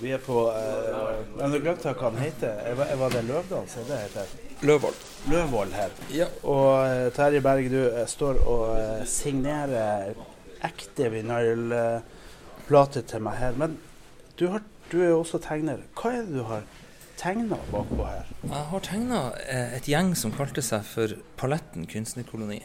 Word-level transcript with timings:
Vi 0.00 0.10
er 0.12 0.18
på 0.18 0.36
uh, 0.50 1.36
Men 1.36 1.52
du 1.52 1.60
glemte 1.62 1.92
hva 1.94 2.10
han 2.10 2.20
heter. 2.20 2.74
Var, 2.78 2.94
var 3.00 3.14
det 3.14 3.22
Løvdal? 3.28 3.68
Så 3.70 3.84
det 3.88 4.00
heter 4.06 4.32
Løvold. 4.64 4.94
Løvold 5.30 5.72
her. 5.76 5.90
Ja. 6.14 6.28
Og 6.42 6.70
uh, 6.84 7.12
Terje 7.14 7.40
Berg, 7.44 7.70
du 7.72 7.82
uh, 7.86 8.04
står 8.08 8.40
og 8.42 8.64
uh, 8.74 9.02
signerer 9.08 10.14
ekte 10.64 11.10
vinylplate 11.12 13.04
til 13.10 13.24
meg 13.24 13.38
her. 13.40 13.58
Men 13.60 13.76
du, 14.40 14.48
har, 14.54 14.64
du 14.92 15.02
er 15.02 15.12
jo 15.12 15.20
også 15.20 15.38
tegner. 15.44 15.84
Hva 15.98 16.14
er 16.16 16.24
det 16.24 16.38
du 16.38 16.44
har 16.48 16.64
tegna 17.20 17.58
bakpå 17.70 18.02
her? 18.08 18.30
Jeg 18.42 18.64
har 18.72 18.86
tegna 18.88 19.20
et 19.76 19.88
gjeng 19.88 20.14
som 20.18 20.32
kalte 20.34 20.64
seg 20.64 20.86
for 20.88 21.12
Paletten 21.40 21.86
kunstnerkoloni. 21.90 22.62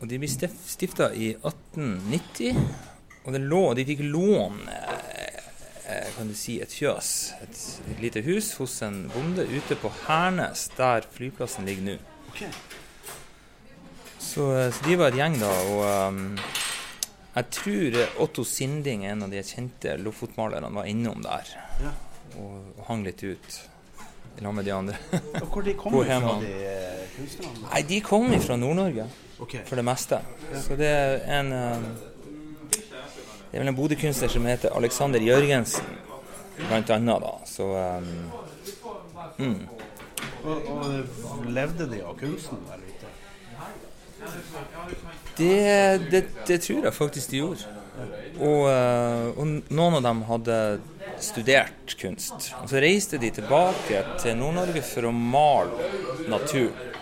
Og 0.00 0.10
De 0.10 0.18
ble 0.20 0.28
stifta 0.30 1.10
i 1.16 1.32
1890. 1.40 2.60
Og 3.26 3.34
lå, 3.42 3.62
de 3.74 3.82
fikk 3.88 4.04
lån 4.06 4.60
kan 6.16 6.28
du 6.28 6.34
si, 6.34 6.58
et 6.62 6.72
fjøs, 6.72 7.10
et, 7.44 7.58
et 7.92 8.00
lite 8.02 8.22
hus 8.26 8.52
hos 8.58 8.80
en 8.82 9.04
bonde 9.14 9.44
ute 9.46 9.76
på 9.78 9.92
Hernes, 10.06 10.66
der 10.76 11.06
flyplassen 11.14 11.68
ligger 11.68 11.92
nå. 11.92 11.96
Okay. 12.32 12.50
Så, 14.18 14.48
så, 14.72 14.84
de 14.84 14.96
var 14.98 15.14
et 15.14 15.20
gjeng, 15.20 15.38
da. 15.40 15.52
Og 15.70 16.10
um, 16.10 16.24
jeg 17.36 17.48
tror 17.52 17.96
Otto 18.24 18.44
Sinding, 18.48 19.06
en 19.06 19.26
av 19.26 19.32
de 19.32 19.44
kjente 19.46 19.94
Lofotmalerne, 20.00 20.72
var 20.74 20.90
innom 20.90 21.22
der 21.24 21.54
ja. 21.84 21.94
og, 22.40 22.58
og, 22.74 22.82
hang 22.90 23.06
litt 23.06 23.22
ut 23.22 23.60
lag 24.42 24.52
med 24.52 24.66
de 24.68 24.72
andre. 24.74 24.98
og 25.40 25.46
Hvor 25.52 25.64
de 25.64 25.72
kommer 25.80 26.04
fra, 26.04 26.34
de 26.42 26.50
kunstnerne? 27.14 27.62
Nei, 27.70 27.82
De 27.88 28.00
kom 28.04 28.34
fra 28.44 28.58
Nord-Norge, 28.60 29.06
okay. 29.40 29.62
for 29.64 29.80
det 29.80 29.84
meste. 29.86 30.20
Ja. 30.50 30.60
Så 30.60 30.76
det 30.76 30.90
er 30.92 31.22
en 31.38 31.54
um, 31.56 31.86
det 33.56 33.62
er 33.62 33.64
vel 33.64 33.72
en 33.72 33.76
Bodø-kunstner 33.76 34.28
som 34.28 34.44
heter 34.44 34.74
Alexander 34.76 35.22
Jørgensen, 35.24 35.86
blant 36.58 36.90
annet. 36.92 37.22
da, 37.22 37.30
så 37.48 37.68
um, 37.72 38.08
mm. 39.38 39.62
og, 40.44 40.66
og, 40.74 41.46
levde 41.48 41.86
de 41.88 42.02
av 42.04 42.18
kunsten 42.20 42.60
der 42.68 42.82
ute? 42.84 43.14
Det, 45.38 46.10
det, 46.10 46.22
det, 46.46 46.60
tror 46.66 46.84
jeg 46.84 46.94
faktisk 46.98 47.32
de 47.32 47.40
gjorde. 47.40 47.72
Og, 48.44 48.68
uh, 48.68 49.32
og, 49.32 49.56
noen 49.72 49.96
av 50.02 50.04
dem 50.04 50.20
hadde 50.28 50.60
studert 51.16 51.96
kunst. 51.96 52.52
Og 52.60 52.68
så 52.68 52.84
reiste 52.84 53.16
de 53.24 53.32
tilbake 53.40 54.04
til 54.20 54.36
Nord-Norge 54.36 54.84
for 54.84 55.08
å 55.08 55.16
male 55.16 55.94
naturen. 56.28 56.92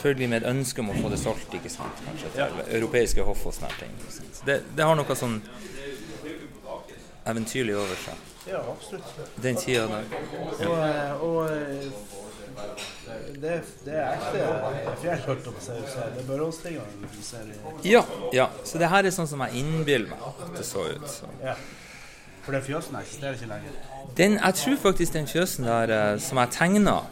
Selvfølgelig 0.00 0.28
med 0.32 0.40
et 0.40 0.48
ønske 0.48 0.80
om 0.80 0.88
å 0.88 0.94
få 0.96 1.10
det 1.12 1.18
solgt 1.20 1.54
ikke 1.58 1.68
sant? 1.68 1.98
Kanskje 2.06 2.30
til 2.32 2.40
ja. 2.40 2.46
europeiske 2.78 3.24
hoff 3.26 3.42
og 3.50 3.52
sånne 3.52 3.74
ting. 3.76 3.98
Så 4.08 4.46
det, 4.46 4.62
det, 4.72 4.86
har 4.88 4.96
noe 4.96 5.16
sånn 5.18 5.34
eventyrlig 7.28 7.76
over 7.76 8.00
seg. 8.06 8.22
Ja, 8.48 8.62
absolutt. 8.64 9.20
Den 9.44 9.60
tida 9.60 9.84
der. 9.90 10.08
Ja. 10.64 10.70
Og, 11.20 11.28
og 11.28 12.16
det, 13.42 13.60
det, 13.84 13.92
er 13.92 14.16
ekte 14.16 14.96
fjell, 15.02 15.20
holdt 15.26 15.46
jeg 15.50 15.52
på 15.52 15.60
å 15.60 15.66
si. 15.66 15.76
Det 15.84 16.24
er 16.24 16.26
Børåstingene 16.32 17.12
du 17.12 17.20
ser 17.24 17.52
i 17.52 17.92
ja, 17.92 18.02
ja. 18.36 18.48
Så 18.64 18.80
det 18.80 18.88
her 18.92 19.04
er 19.04 19.14
sånn 19.14 19.28
som 19.28 19.44
jeg 19.44 19.60
innbiller 19.60 20.08
meg 20.14 20.26
at 20.32 20.42
det 20.56 20.66
så 20.68 20.88
ut. 20.88 21.06
Så. 21.12 21.28
Ja. 21.44 21.58
For 22.40 22.56
den 22.56 22.64
fjøsen 22.64 22.96
eksisterer 23.04 23.36
ikke 23.36 23.52
lenger? 23.52 23.80
Den, 24.16 24.40
jeg 24.40 24.62
tror 24.64 24.84
faktisk 24.88 25.12
den 25.20 25.28
fjøsen 25.28 25.68
der 25.68 25.92
eh, 25.92 26.12
som 26.24 26.40
jeg 26.40 26.56
tegna 26.56 27.02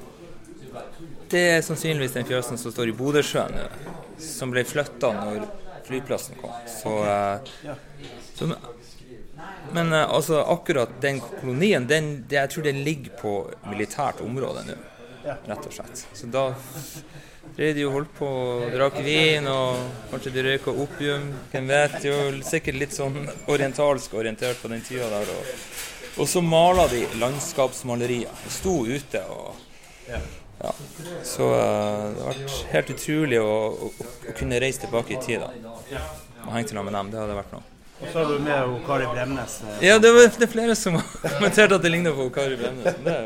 det 1.31 1.45
er 1.53 1.63
sannsynligvis 1.65 2.17
den 2.17 2.27
fjøsen 2.29 2.61
som 2.61 2.73
står 2.73 2.91
i 2.91 2.97
Bodøsjøen 2.97 3.57
nå, 3.57 3.95
som 4.23 4.53
ble 4.53 4.65
flytta 4.67 5.13
når 5.17 5.47
flyplassen 5.89 6.39
kom. 6.41 6.53
Så, 6.69 6.93
uh, 7.05 7.73
så 8.35 8.51
Men 9.73 9.93
uh, 9.93 10.15
altså, 10.15 10.43
akkurat 10.43 11.01
den 11.01 11.21
kolonien, 11.21 11.87
den, 11.87 12.27
jeg 12.31 12.51
tror 12.51 12.65
den 12.65 12.83
ligger 12.85 13.17
på 13.21 13.35
militært 13.69 14.23
område 14.25 14.65
nå, 14.69 14.77
rett 15.25 15.67
og 15.69 15.73
slett. 15.75 16.05
Så 16.17 16.31
da 16.33 16.51
drev 17.57 17.75
de 17.77 17.85
jo 17.85 17.93
holdt 17.93 18.13
på 18.19 18.29
å 18.29 18.71
drake 18.73 19.05
vin, 19.05 19.49
og 19.51 20.09
kanskje 20.13 20.35
de 20.35 20.45
røyka 20.47 20.75
opium. 20.85 21.31
Hvem 21.53 21.71
vet? 21.73 22.01
jo 22.09 22.19
sikkert 22.47 22.81
litt 22.81 22.97
sånn 22.97 23.21
orientalsk 23.51 24.15
orientert 24.15 24.61
på 24.63 24.73
den 24.73 24.85
tida 24.87 25.09
der. 25.13 25.33
Og, 25.35 25.55
og 26.19 26.29
så 26.31 26.43
mala 26.43 26.89
de 26.93 27.05
landskapsmalerier. 27.21 28.45
Sto 28.61 28.81
ute 28.89 29.25
og. 29.33 29.68
Så 31.25 31.49
uh, 31.49 31.59
det 32.15 32.23
har 32.23 32.31
vært 32.31 32.55
helt 32.75 32.95
utrolig 32.95 33.41
å, 33.43 33.57
å, 33.89 33.91
å, 34.09 34.37
kunne 34.39 34.61
reise 34.63 34.85
tilbake 34.85 35.17
i 35.17 35.21
tid 35.25 35.45
da. 35.45 35.51
og 36.45 36.55
henge 36.55 36.71
til 36.71 36.81
med 36.83 36.97
dem. 36.97 37.13
Det 37.13 37.21
hadde 37.23 37.37
vært 37.39 37.53
noe. 37.57 37.67
Og 37.99 38.07
så 38.13 38.19
har 38.19 38.29
du 38.31 38.39
med 38.39 38.75
Kari 38.87 39.07
Bremnes. 39.11 39.61
Eh, 39.63 39.87
ja, 39.89 39.99
det, 39.99 40.13
var, 40.15 40.29
det 40.39 40.47
er 40.47 40.51
flere 40.53 40.75
som 40.79 40.95
har 40.95 41.07
kommentert 41.37 41.73
at 41.75 41.83
det 41.83 41.91
ligner 41.91 42.15
på 42.15 42.29
Kari 42.35 42.59
Bremnes. 42.61 42.99
Det, 43.05 43.17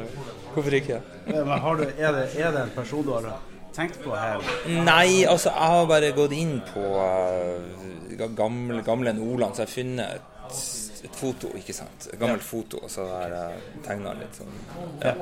hvorfor 0.54 0.76
ikke? 0.78 1.00
Men 1.26 1.34
du, 1.37 1.53
er, 1.53 1.82
det, 1.82 2.28
er, 2.41 2.53
det, 2.54 2.62
en 2.62 2.72
person 2.76 3.04
du 3.04 3.12
har 3.12 3.28
tenkt 3.76 4.00
på 4.04 4.16
her? 4.16 4.41
Nei, 4.87 5.25
altså 5.28 5.53
jeg 5.53 5.75
har 5.75 5.91
bare 5.91 6.12
gått 6.16 6.32
inn 6.37 6.56
på 6.72 6.87
uh, 6.97 8.25
gamle, 8.37 8.81
gamle 8.87 9.12
Nordland, 9.16 9.56
så 9.56 9.66
jeg 9.66 9.69
har 9.69 9.75
funnet 9.75 10.16
et, 10.16 10.65
et 11.10 11.21
foto, 11.21 11.53
ikke 11.60 11.76
sant. 11.76 12.09
Et 12.09 12.16
gammelt 12.16 12.41
ja. 12.41 12.48
foto, 12.48 12.81
og 12.81 12.92
så 12.92 13.06
har 13.12 13.37
jeg 13.37 13.84
tegna 13.84 14.16
litt 14.16 14.41
sånn. 14.41 14.56
Ja. 15.04 15.15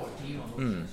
Mm. 0.58 0.86